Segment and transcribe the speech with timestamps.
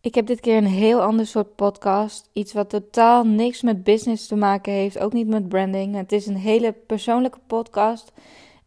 [0.00, 2.30] Ik heb dit keer een heel ander soort podcast.
[2.32, 5.94] Iets wat totaal niks met business te maken heeft, ook niet met branding.
[5.94, 8.12] Het is een hele persoonlijke podcast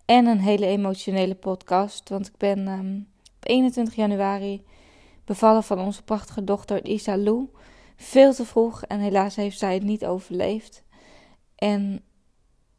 [0.05, 2.09] en een hele emotionele podcast.
[2.09, 4.63] Want ik ben um, op 21 januari
[5.25, 7.47] bevallen van onze prachtige dochter Isa Lou.
[7.95, 10.83] Veel te vroeg en helaas heeft zij het niet overleefd.
[11.55, 12.03] En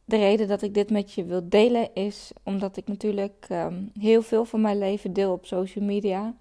[0.05, 4.23] de reden dat ik dit met je wil delen is omdat ik natuurlijk um, heel
[4.23, 6.35] veel van mijn leven deel op social media.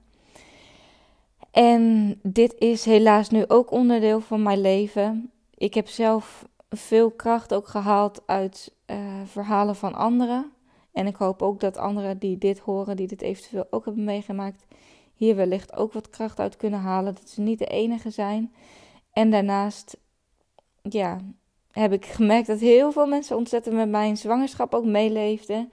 [1.51, 5.31] En dit is helaas nu ook onderdeel van mijn leven.
[5.55, 10.51] Ik heb zelf veel kracht ook gehaald uit uh, verhalen van anderen.
[10.91, 14.65] En ik hoop ook dat anderen die dit horen, die dit eventueel ook hebben meegemaakt,
[15.13, 17.15] hier wellicht ook wat kracht uit kunnen halen.
[17.15, 18.53] Dat ze niet de enige zijn.
[19.13, 19.97] En daarnaast,
[20.81, 21.19] ja,
[21.71, 25.71] heb ik gemerkt dat heel veel mensen ontzettend met mijn zwangerschap ook meeleefden.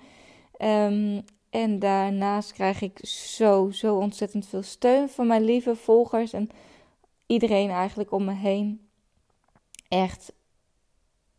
[0.62, 1.24] Um,
[1.58, 6.50] en daarnaast krijg ik zo, zo ontzettend veel steun van mijn lieve volgers en
[7.26, 8.88] iedereen eigenlijk om me heen.
[9.88, 10.32] Echt,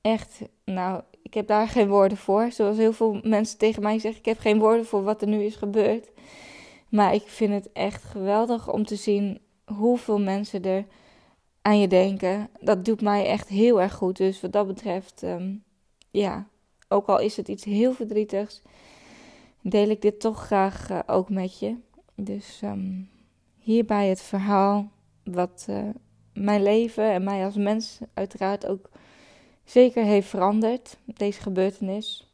[0.02, 2.52] echt, nou, ik heb daar geen woorden voor.
[2.52, 5.44] Zoals heel veel mensen tegen mij zeggen, ik heb geen woorden voor wat er nu
[5.44, 6.10] is gebeurd.
[6.90, 10.86] Maar ik vind het echt geweldig om te zien hoeveel mensen er
[11.62, 12.50] aan je denken.
[12.60, 14.18] Dat doet mij echt heel erg goed.
[14.18, 15.56] Dus wat dat betreft, ehm,
[16.12, 16.48] ja,
[16.88, 18.62] ook al is het iets heel verdrietigs,
[19.70, 21.76] deel ik dit toch graag uh, ook met je.
[22.16, 23.10] Dus um,
[23.58, 24.92] hierbij het verhaal
[25.24, 25.90] wat uh,
[26.34, 28.90] mijn leven en mij als mens uiteraard ook
[29.64, 30.98] zeker heeft veranderd.
[31.06, 32.34] Deze gebeurtenis.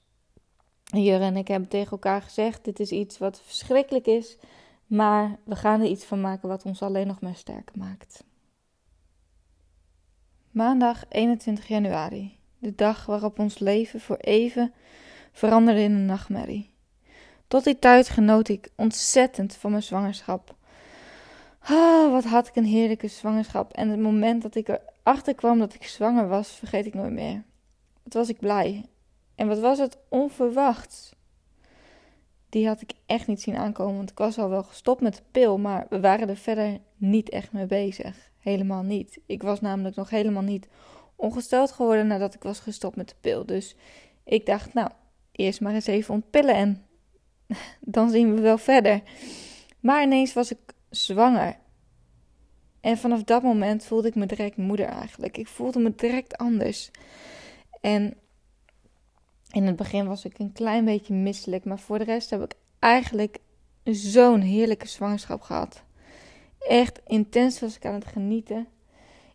[0.84, 4.38] Jur en ik hebben tegen elkaar gezegd: dit is iets wat verschrikkelijk is,
[4.86, 8.24] maar we gaan er iets van maken wat ons alleen nog maar sterker maakt.
[10.52, 14.74] Maandag 21 januari, de dag waarop ons leven voor even
[15.32, 16.75] veranderde in een nachtmerrie.
[17.48, 20.56] Tot die tijd genoot ik ontzettend van mijn zwangerschap.
[21.60, 23.74] Ah, wat had ik een heerlijke zwangerschap.
[23.74, 24.68] En het moment dat ik
[25.04, 27.44] erachter kwam dat ik zwanger was, vergeet ik nooit meer.
[28.04, 28.86] Wat was ik blij.
[29.36, 31.14] En wat was het onverwachts.
[32.50, 35.22] Die had ik echt niet zien aankomen, want ik was al wel gestopt met de
[35.32, 38.32] pil, maar we waren er verder niet echt mee bezig.
[38.40, 39.20] Helemaal niet.
[39.26, 40.68] Ik was namelijk nog helemaal niet
[41.16, 43.46] ongesteld geworden nadat ik was gestopt met de pil.
[43.46, 43.76] Dus
[44.24, 44.90] ik dacht, nou,
[45.32, 46.85] eerst maar eens even ontpillen en
[47.80, 49.02] dan zien we wel verder.
[49.80, 51.58] Maar ineens was ik zwanger.
[52.82, 55.38] En vanaf dat moment voelde ik me direct moeder eigenlijk.
[55.38, 56.92] Ik voelde me direct anders.
[57.82, 58.14] En
[59.52, 61.66] in het begin was ik een klein beetje misselijk.
[61.66, 63.38] Maar voor de rest heb ik eigenlijk
[63.84, 65.84] zo'n heerlijke zwangerschap gehad.
[66.60, 68.68] Echt intens was ik aan het genieten.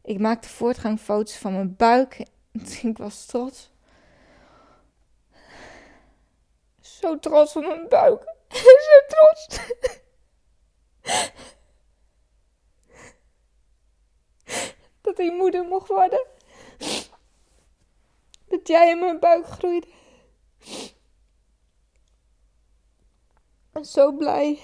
[0.03, 2.27] Ik maakte voortgang foto's van mijn buik.
[2.83, 3.70] Ik was trots.
[7.01, 8.35] Zo trots op mijn buik.
[8.89, 9.49] Zo trots.
[15.01, 16.27] Dat ik moeder mocht worden.
[18.45, 19.87] Dat jij in mijn buik groeide.
[23.73, 24.59] En zo blij.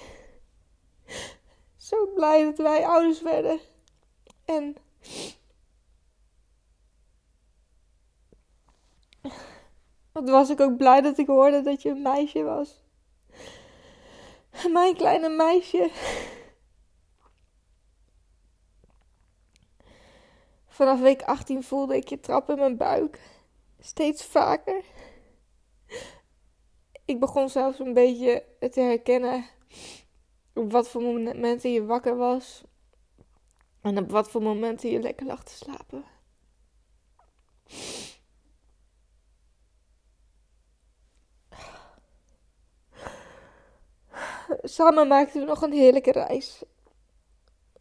[1.77, 3.59] Zo blij dat wij ouders werden.
[4.45, 4.75] En
[10.17, 12.83] Wat was ik ook blij dat ik hoorde dat je een meisje was.
[14.71, 15.89] Mijn kleine meisje.
[20.67, 23.19] Vanaf week 18 voelde ik je trap in mijn buik.
[23.79, 24.83] Steeds vaker.
[27.05, 29.45] Ik begon zelfs een beetje te herkennen
[30.53, 32.63] op wat voor momenten je wakker was.
[33.81, 36.05] En op wat voor momenten je lekker lag te slapen.
[44.61, 46.63] Samen maakten we nog een heerlijke reis.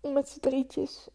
[0.01, 1.09] Met z'n drietjes.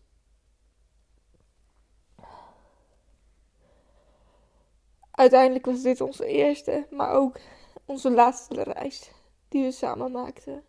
[5.11, 7.39] Uiteindelijk was dit onze eerste, maar ook
[7.85, 9.11] onze laatste reis
[9.47, 10.63] die we samen maakten.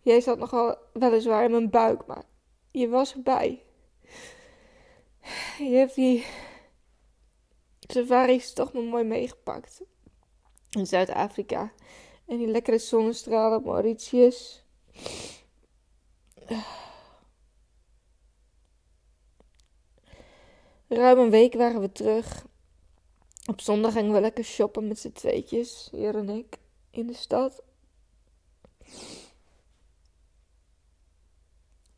[0.00, 2.24] Jij zat nogal weliswaar in mijn buik, maar
[2.70, 3.64] je was erbij.
[5.58, 6.26] Je hebt die
[7.80, 9.82] safaris toch maar mooi meegepakt.
[10.70, 11.72] In Zuid-Afrika.
[12.26, 14.64] En die lekkere zonnestralen op Mauritius.
[20.88, 22.46] Ruim een week waren we terug.
[23.46, 26.58] Op zondag gingen we lekker shoppen met z'n tweetjes, hier en ik,
[26.90, 27.62] in de stad.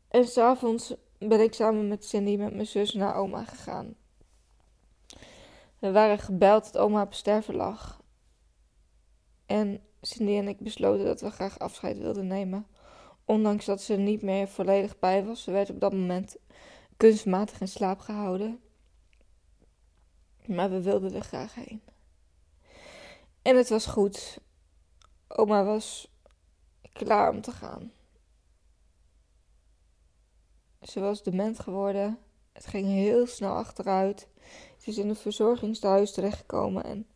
[0.07, 3.95] En s'avonds ben ik samen met Cindy met mijn zus naar oma gegaan.
[5.79, 8.01] We waren gebeld dat oma op sterven lag.
[9.45, 12.67] En Cindy en ik besloten dat we graag afscheid wilden nemen.
[13.25, 15.43] Ondanks dat ze er niet meer volledig bij was.
[15.43, 16.37] Ze werd op dat moment
[16.97, 18.61] kunstmatig in slaap gehouden.
[20.45, 21.81] Maar we wilden er graag heen.
[23.41, 24.39] En het was goed.
[25.27, 26.11] Oma was
[26.93, 27.91] klaar om te gaan.
[30.81, 32.17] Ze was dement geworden.
[32.51, 34.27] Het ging heel snel achteruit.
[34.77, 36.83] Ze is in een verzorgingstehuis terechtgekomen.
[36.83, 37.07] En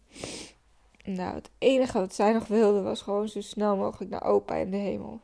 [1.04, 4.72] nou, het enige wat zij nog wilde was gewoon zo snel mogelijk naar opa in
[4.72, 5.22] de hemel.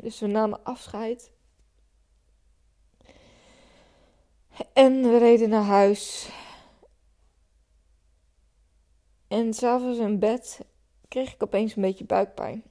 [0.00, 1.30] Dus we namen afscheid.
[4.72, 6.30] En we reden naar huis.
[9.28, 10.60] En s'avonds in bed
[11.08, 12.62] kreeg ik opeens een beetje buikpijn.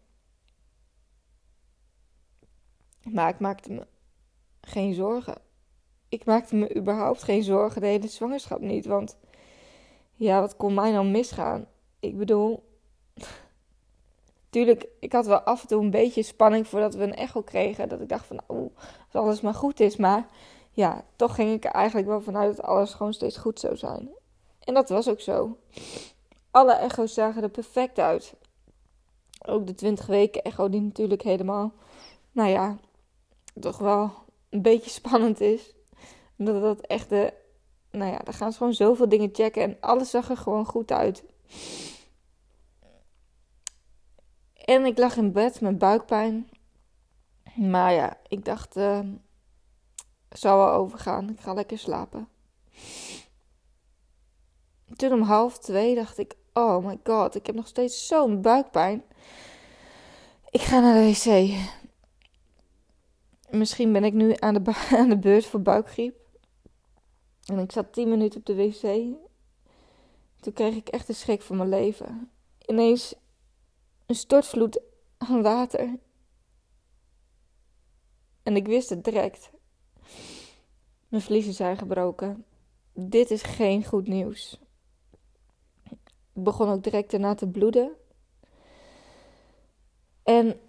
[3.03, 3.87] Maar ik maakte me
[4.61, 5.37] geen zorgen.
[6.09, 8.85] Ik maakte me überhaupt geen zorgen de hele zwangerschap niet.
[8.85, 9.17] Want
[10.17, 11.67] ja, wat kon mij nou misgaan?
[11.99, 12.63] Ik bedoel,
[14.49, 17.89] tuurlijk, ik had wel af en toe een beetje spanning voordat we een echo kregen.
[17.89, 18.75] Dat ik dacht van, oh,
[19.11, 19.95] als alles maar goed is.
[19.95, 20.27] Maar
[20.71, 24.09] ja, toch ging ik er eigenlijk wel vanuit dat alles gewoon steeds goed zou zijn.
[24.59, 25.57] En dat was ook zo.
[26.51, 28.33] Alle echo's zagen er perfect uit.
[29.45, 31.73] Ook de 20 weken echo die natuurlijk helemaal,
[32.31, 32.77] nou ja,
[33.59, 34.11] toch wel
[34.49, 35.73] een beetje spannend is.
[36.35, 37.33] Dat dat echt de,
[37.97, 40.91] nou ja, daar gaan ze gewoon zoveel dingen checken en alles zag er gewoon goed
[40.91, 41.23] uit.
[44.65, 46.49] En ik lag in bed met buikpijn.
[47.55, 48.99] Maar ja, ik dacht, uh,
[50.29, 51.29] zal wel overgaan.
[51.29, 52.27] Ik ga lekker slapen.
[54.95, 59.03] Toen om half twee dacht ik, oh my god, ik heb nog steeds zo'n buikpijn.
[60.49, 61.55] Ik ga naar de wc.
[63.49, 66.15] Misschien ben ik nu aan de, aan de beurt voor buikgriep.
[67.47, 68.81] En ik zat tien minuten op de wc.
[70.39, 72.31] Toen kreeg ik echt de schrik van mijn leven.
[72.65, 73.15] Ineens
[74.05, 74.81] een stortvloed
[75.17, 75.99] aan water.
[78.43, 79.51] En ik wist het direct.
[81.07, 82.45] Mijn vliezen zijn gebroken.
[82.93, 84.59] Dit is geen goed nieuws.
[85.83, 87.95] Ik begon ook direct daarna te bloeden.
[90.23, 90.59] En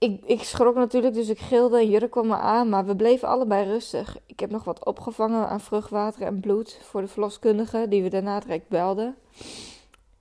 [0.00, 3.28] ik, ik schrok natuurlijk, dus ik gilde en Jurk kwam me aan, maar we bleven
[3.28, 4.18] allebei rustig.
[4.26, 8.40] Ik heb nog wat opgevangen aan vruchtwater en bloed voor de verloskundige, die we daarna
[8.40, 9.16] direct belden.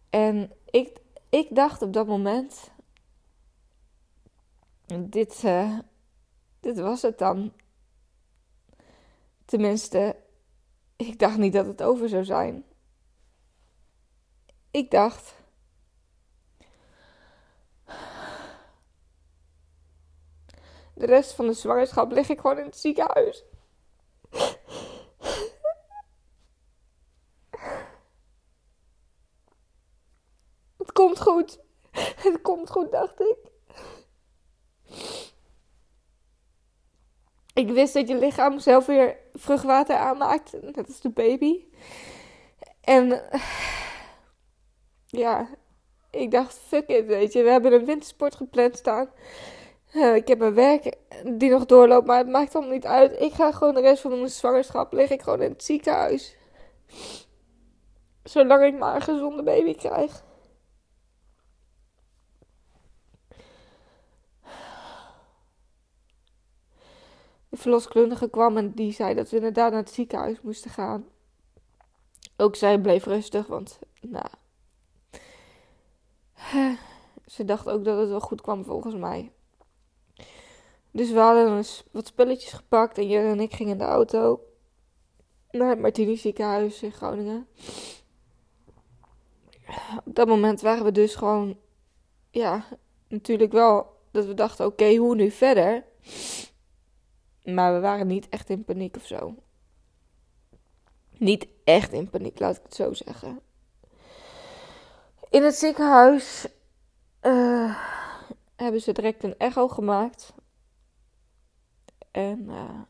[0.10, 0.98] En ik,
[1.30, 2.72] ik dacht op dat moment,
[4.98, 5.80] dit, uh,
[6.60, 7.52] dit was het dan.
[9.46, 10.16] Tenminste,
[10.96, 12.64] ik dacht niet dat het over zou zijn.
[14.72, 15.36] Ik dacht,
[20.94, 23.44] De rest van de zwangerschap lig ik gewoon in het ziekenhuis.
[30.78, 31.60] Het komt goed.
[32.16, 33.38] Het komt goed, dacht ik.
[37.54, 41.66] Ik wist dat je lichaam zelf weer vruchtwater aanmaakt, net als de baby.
[42.82, 43.22] En
[45.06, 45.50] ja,
[46.12, 47.44] ik dacht, fuck it, weet je.
[47.44, 49.10] We hebben een wintersport gepland staan.
[49.92, 50.96] Ik heb mijn werk
[51.38, 53.22] die nog doorloopt, maar het maakt allemaal niet uit.
[53.22, 56.38] Ik ga gewoon de rest van mijn zwangerschap lig ik gewoon in het ziekenhuis.
[58.24, 60.24] Zolang ik maar een gezonde baby krijg.
[67.50, 71.08] De verloskundige kwam en die zei dat we inderdaad naar het ziekenhuis moesten gaan.
[72.38, 74.30] Ook zij bleef rustig, want nou.
[77.26, 79.32] Ze dacht ook dat het wel goed kwam volgens mij.
[80.92, 84.44] Dus we hadden eens wat spulletjes gepakt en Jurgen en ik gingen in de auto
[85.52, 87.48] naar het Martini ziekenhuis in Groningen.
[90.06, 91.58] Op dat moment waren we dus gewoon,
[92.32, 92.66] ja,
[93.08, 95.84] natuurlijk wel dat we dachten, oké, hoe nu verder?
[97.44, 99.36] Maar we waren niet echt in paniek of zo.
[101.18, 103.40] Niet echt in paniek, laat ik het zo zeggen.
[105.30, 106.48] In het ziekenhuis
[107.22, 107.76] uh,
[108.56, 110.34] hebben ze direct een echo gemaakt.
[112.12, 112.82] En uh,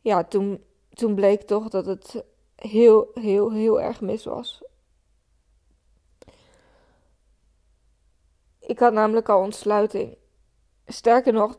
[0.00, 2.24] ja, toen, toen bleek toch dat het
[2.54, 4.62] heel, heel, heel erg mis was.
[8.58, 10.16] Ik had namelijk al ontsluiting.
[10.86, 11.58] Sterker nog,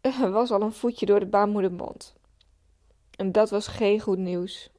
[0.00, 2.14] er was al een voetje door de baarmoedermond.
[3.16, 4.70] En dat was geen goed nieuws.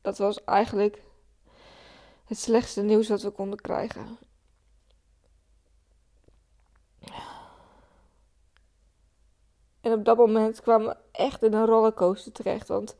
[0.00, 1.02] Dat was eigenlijk
[2.24, 4.18] het slechtste nieuws dat we konden krijgen.
[9.86, 12.68] En op dat moment kwamen we echt in een rollercoaster terecht.
[12.68, 12.96] Want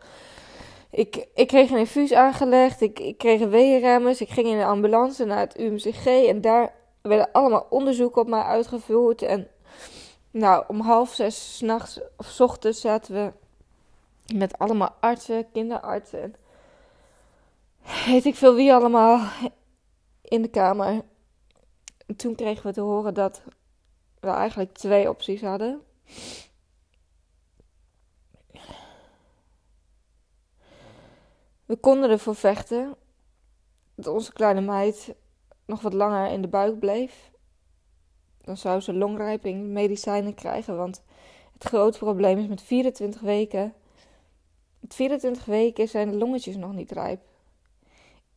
[0.90, 4.64] ik, ik kreeg een infuus aangelegd, ik, ik kreeg een weeënremmers, ik ging in de
[4.64, 9.22] ambulance naar het UMCG en daar werden allemaal onderzoeken op mij uitgevoerd.
[9.22, 9.48] En
[10.30, 13.32] nou, om half zes s'nachts of s ochtends zaten we
[14.36, 16.34] met allemaal artsen, kinderartsen en
[18.06, 19.20] weet ik veel wie allemaal
[20.22, 21.02] in de kamer.
[22.06, 23.42] En toen kregen we te horen dat
[24.20, 25.80] we eigenlijk twee opties hadden.
[31.66, 32.96] We konden ervoor vechten
[33.94, 35.14] dat onze kleine meid
[35.64, 37.30] nog wat langer in de buik bleef.
[38.40, 41.02] Dan zou ze longrijping medicijnen krijgen, want
[41.52, 43.74] het grote probleem is met 24 weken.
[44.80, 47.20] Met 24 weken zijn de longetjes nog niet rijp.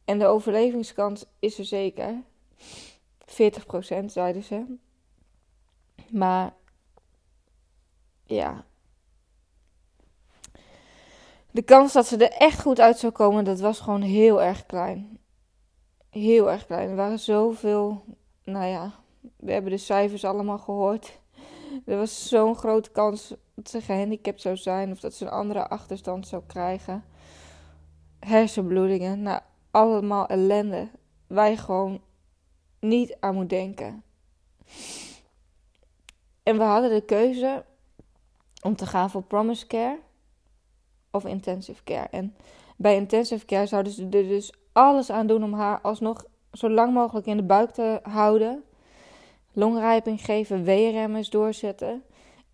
[0.06, 2.24] En de overlevingskans is er zeker.
[3.26, 4.78] 40% zeiden ze.
[6.12, 6.54] Maar
[8.24, 8.66] ja,
[11.52, 14.66] de kans dat ze er echt goed uit zou komen, dat was gewoon heel erg
[14.66, 15.20] klein.
[16.10, 16.90] Heel erg klein.
[16.90, 18.04] Er waren zoveel,
[18.44, 18.94] nou ja,
[19.36, 21.20] we hebben de cijfers allemaal gehoord.
[21.86, 25.68] Er was zo'n grote kans dat ze gehandicapt zou zijn of dat ze een andere
[25.68, 27.04] achterstand zou krijgen.
[28.20, 29.42] Hersenbloedingen, nou,
[29.72, 30.90] allemaal ellende.
[31.28, 32.02] Wij gewoon
[32.80, 34.04] niet aan moeten denken.
[36.44, 37.66] En we hadden de keuze
[38.62, 40.00] om te gaan voor Promise Care
[41.12, 42.08] of intensive care.
[42.12, 42.36] En
[42.78, 46.94] bij intensive care zouden ze er dus alles aan doen om haar alsnog zo lang
[46.94, 48.64] mogelijk in de buik te houden.
[49.54, 52.04] Longrijping geven, weerremmers doorzetten.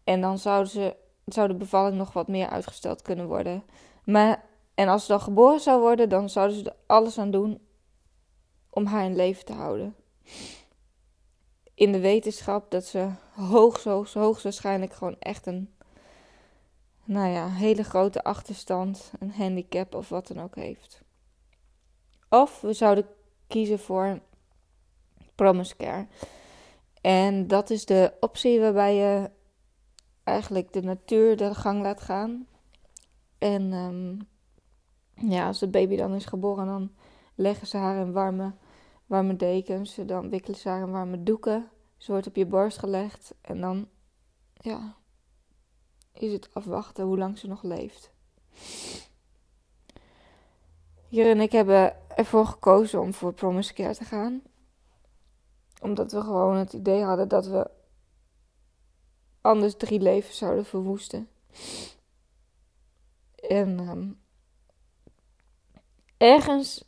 [0.04, 0.96] En dan zouden ze,
[1.26, 3.64] zou de bevalling nog wat meer uitgesteld kunnen worden.
[4.04, 4.44] Maar,
[4.76, 7.60] en als ze dan geboren zou worden, dan zouden ze er alles aan doen
[8.70, 9.96] om haar in leven te houden.
[11.74, 15.75] In de wetenschap dat ze hoogst, hoogstwaarschijnlijk gewoon echt een
[17.06, 21.02] nou ja, hele grote achterstand, een handicap of wat dan ook heeft.
[22.30, 23.06] Of we zouden
[23.48, 24.20] kiezen voor
[25.36, 26.08] promise care.
[27.02, 29.30] En dat is de optie waarbij je
[30.24, 32.48] eigenlijk de natuur de gang laat gaan.
[33.38, 34.28] En um,
[35.30, 36.92] ja, als de baby dan is geboren, dan
[37.36, 38.54] leggen ze haar in warme,
[39.06, 39.96] warme dekens.
[40.06, 41.70] Dan wikkelen ze haar in warme doeken.
[41.98, 43.36] Ze wordt op je borst gelegd.
[43.42, 43.88] En dan,
[44.54, 44.96] ja,
[46.20, 48.12] is het afwachten hoe lang ze nog leeft.
[51.08, 54.42] Hier en ik hebben ervoor gekozen om voor Promise Care te gaan.
[55.82, 57.70] Omdat we gewoon het idee hadden dat we
[59.42, 61.30] anders drie levens zouden verwoesten.
[63.36, 64.20] En um,
[66.18, 66.84] ergens,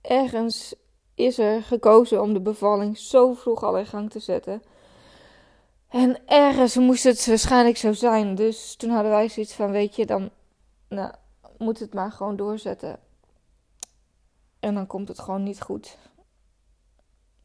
[0.00, 0.74] ergens
[1.14, 4.62] is er gekozen om de bevalling zo vroeg al in gang te zetten
[5.88, 8.34] en ergens moest het waarschijnlijk zo zijn.
[8.34, 10.30] Dus toen hadden wij zoiets van: Weet je, dan
[10.88, 11.14] nou,
[11.58, 12.98] moet het maar gewoon doorzetten.
[14.60, 15.96] En dan komt het gewoon niet goed.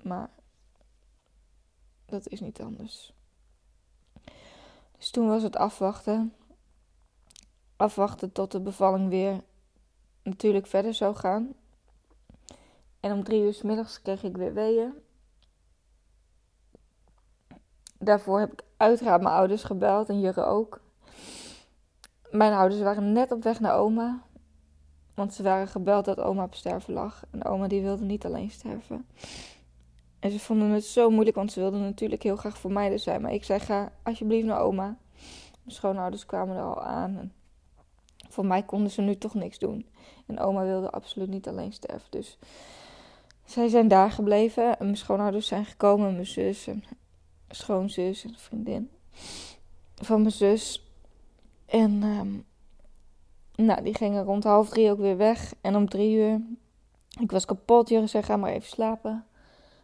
[0.01, 0.29] Maar
[2.05, 3.13] dat is niet anders.
[4.97, 6.33] Dus toen was het afwachten.
[7.75, 9.43] Afwachten tot de bevalling weer
[10.23, 11.53] natuurlijk verder zou gaan.
[12.99, 15.02] En om drie uur s middags kreeg ik weer weeën
[18.03, 20.81] daarvoor heb ik uiteraard mijn ouders gebeld en Jurre ook.
[22.31, 24.21] Mijn ouders waren net op weg naar oma.
[25.15, 27.23] Want ze waren gebeld dat oma op sterven lag.
[27.31, 29.05] En oma die wilde niet alleen sterven.
[30.19, 32.99] En ze vonden het zo moeilijk, want ze wilden natuurlijk heel graag voor mij er
[32.99, 33.21] zijn.
[33.21, 34.97] Maar ik zei, ga alsjeblieft naar oma.
[35.63, 37.17] Mijn schoonouders kwamen er al aan.
[37.17, 37.33] En
[38.29, 39.85] voor mij konden ze nu toch niks doen.
[40.27, 42.11] En oma wilde absoluut niet alleen sterven.
[42.11, 42.37] Dus
[43.45, 44.79] zij zijn daar gebleven.
[44.79, 46.83] En mijn schoonouders zijn gekomen, mijn zus en
[47.49, 48.89] schoonzus en vriendin
[49.95, 50.87] van mijn zus.
[51.65, 52.45] En um,
[53.55, 55.53] nou, die gingen rond half drie ook weer weg.
[55.61, 56.41] En om drie uur,
[57.19, 57.89] ik was kapot.
[57.89, 59.25] Jurgen zei, ga maar even slapen.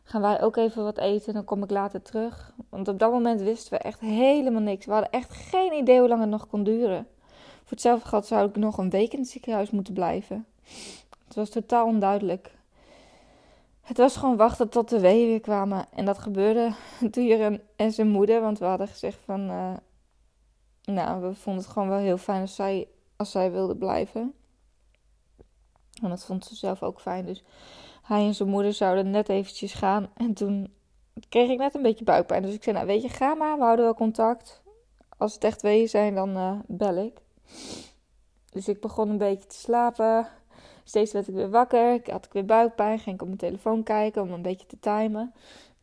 [0.03, 2.53] Gaan wij ook even wat eten, dan kom ik later terug.
[2.69, 4.85] Want op dat moment wisten we echt helemaal niks.
[4.85, 7.07] We hadden echt geen idee hoe lang het nog kon duren.
[7.59, 10.45] Voor hetzelfde geld zou ik nog een week in het ziekenhuis moeten blijven.
[11.25, 12.58] Het was totaal onduidelijk.
[13.89, 15.85] Het was gewoon wachten tot de weeën weer kwamen.
[15.93, 16.73] En dat gebeurde
[17.11, 18.41] toen Jurgen en zijn moeder.
[18.41, 19.49] Want we hadden gezegd van...
[19.49, 19.73] Uh,
[20.83, 24.33] nou, we vonden het gewoon wel heel fijn als zij, als zij wilde blijven.
[26.01, 27.25] En dat vond ze zelf ook fijn.
[27.25, 27.43] Dus
[28.01, 30.09] hij en zijn moeder zouden net eventjes gaan.
[30.13, 30.73] En toen
[31.29, 32.41] kreeg ik net een beetje buikpijn.
[32.41, 33.57] Dus ik zei, nou weet je, ga maar.
[33.57, 34.61] We houden wel contact.
[35.17, 37.21] Als het echt weeën zijn, dan uh, bel ik.
[38.49, 40.27] Dus ik begon een beetje te slapen.
[40.89, 41.93] Steeds werd ik weer wakker.
[41.93, 42.99] Ik had ik weer buikpijn.
[42.99, 45.33] Ging ik op mijn telefoon kijken om een beetje te timen.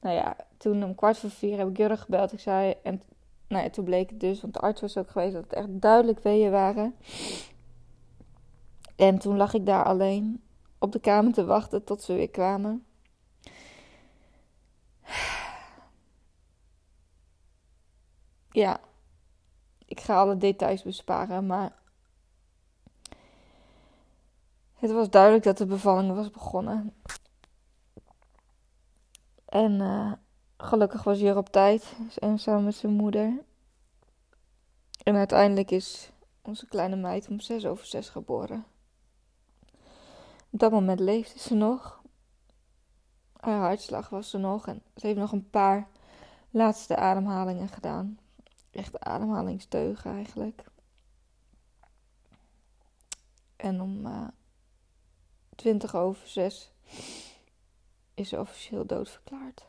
[0.00, 2.32] Nou ja, toen om kwart voor vier heb ik Jurgen gebeld.
[2.32, 3.02] Ik zei, en
[3.48, 5.66] nou ja, toen bleek het dus, want de arts was ook geweest, dat het echt
[5.70, 6.94] duidelijk weeën waren.
[8.96, 10.42] En toen lag ik daar alleen
[10.78, 12.86] op de kamer te wachten tot ze weer kwamen.
[18.50, 18.80] Ja,
[19.84, 21.72] ik ga alle details besparen, maar
[24.87, 26.95] het was duidelijk dat de bevalling was begonnen.
[29.45, 30.12] En uh,
[30.57, 33.45] gelukkig was Jur op tijd en samen met zijn moeder.
[35.02, 36.11] En uiteindelijk is
[36.43, 38.64] onze kleine meid om zes over zes geboren.
[40.50, 42.02] Op dat moment leefde ze nog.
[43.40, 45.88] Haar hartslag was er nog en ze heeft nog een paar
[46.50, 48.19] laatste ademhalingen gedaan.
[48.71, 50.64] Echt ademhalingsteugen eigenlijk.
[53.57, 54.28] En om uh,
[55.56, 56.70] 20 over 6
[58.14, 59.64] is officieel doodverklaard.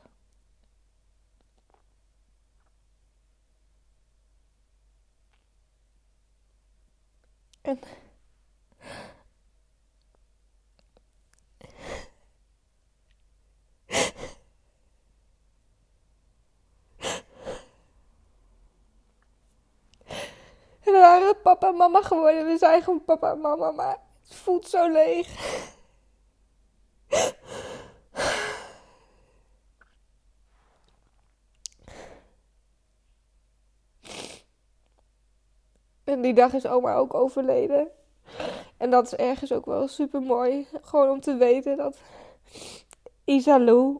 [7.61, 7.79] En
[20.87, 22.45] En we waren papa en mama geworden.
[22.45, 25.27] We zijn gewoon papa en mama, maar het voelt zo leeg.
[36.03, 37.87] En die dag is oma ook overleden.
[38.77, 40.67] En dat is ergens ook wel super mooi.
[40.81, 42.01] Gewoon om te weten dat
[43.23, 43.99] Isalou,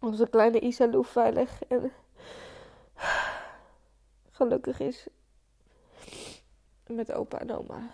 [0.00, 1.92] onze kleine Isalou, veilig en
[4.30, 5.06] gelukkig is
[6.86, 7.90] met opa en oma.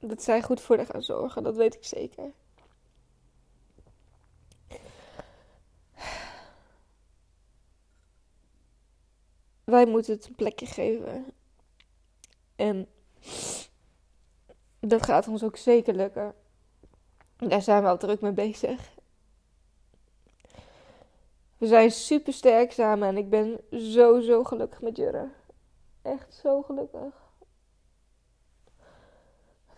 [0.00, 2.32] Dat zij goed voor haar gaan zorgen, dat weet ik zeker.
[9.64, 11.32] Wij moeten het een plekje geven.
[12.56, 12.88] En
[14.80, 16.34] dat gaat ons ook zeker lukken.
[17.36, 18.96] Daar zijn we al druk mee bezig.
[21.58, 25.28] We zijn super sterk samen en ik ben zo, zo gelukkig met Jurre.
[26.02, 27.27] Echt zo gelukkig.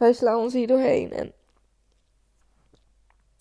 [0.01, 1.33] Wij slaan ons hier doorheen en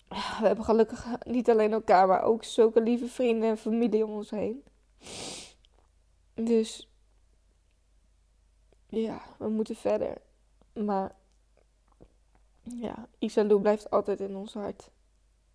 [0.08, 4.30] we hebben gelukkig niet alleen elkaar, maar ook zulke lieve vrienden en familie om ons
[4.30, 4.64] heen.
[6.34, 6.88] Dus
[8.86, 10.20] ja, we moeten verder.
[10.72, 11.14] Maar
[12.62, 14.90] ja, Isalou blijft altijd in ons hart.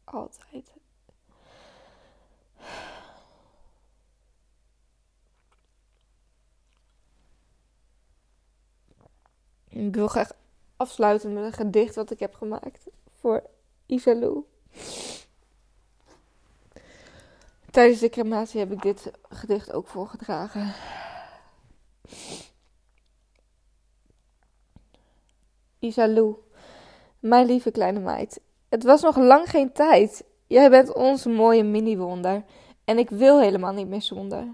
[0.03, 0.73] Altijd.
[9.67, 10.31] Ik wil graag
[10.77, 12.87] afsluiten met een gedicht wat ik heb gemaakt
[13.19, 13.43] voor
[13.85, 14.43] Isalou.
[17.71, 20.73] Tijdens de crematie heb ik dit gedicht ook voorgedragen.
[25.79, 26.35] Isalou,
[27.19, 28.39] mijn lieve kleine meid.
[28.69, 30.23] Het was nog lang geen tijd.
[30.47, 32.43] Jij bent ons mooie mini-wonder.
[32.83, 34.47] En ik wil helemaal niet meer zonder.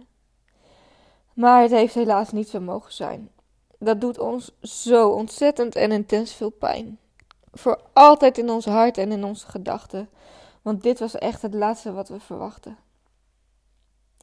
[1.33, 3.29] Maar het heeft helaas niet zo mogen zijn.
[3.83, 6.99] Dat doet ons zo ontzettend en intens veel pijn.
[7.51, 10.09] Voor altijd in ons hart en in onze gedachten.
[10.61, 12.77] Want dit was echt het laatste wat we verwachten.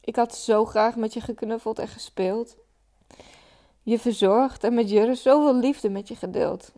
[0.01, 2.57] Ik had zo graag met je geknuffeld en gespeeld.
[3.83, 6.71] Je verzorgd en met Jurre zoveel liefde met je gedeeld.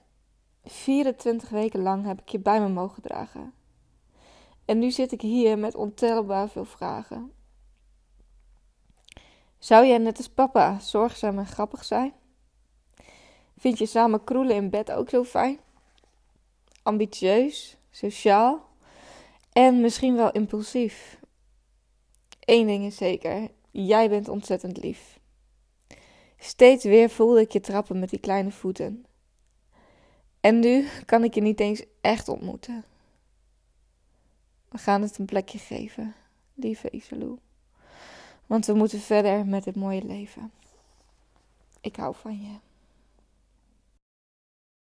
[0.63, 3.53] 24 weken lang heb ik je bij me mogen dragen.
[4.65, 7.31] En nu zit ik hier met ontelbaar veel vragen.
[9.57, 12.13] Zou jij net als papa zorgzaam en grappig zijn?
[13.61, 15.59] Vind je samen kroelen in bed ook zo fijn?
[16.83, 18.69] Ambitieus, sociaal
[19.51, 21.19] en misschien wel impulsief.
[22.39, 25.19] Eén ding is zeker: jij bent ontzettend lief.
[26.37, 29.05] Steeds weer voelde ik je trappen met die kleine voeten.
[30.39, 32.83] En nu kan ik je niet eens echt ontmoeten.
[34.69, 36.15] We gaan het een plekje geven,
[36.53, 37.37] lieve Isalou.
[38.45, 40.51] Want we moeten verder met het mooie leven.
[41.81, 42.69] Ik hou van je.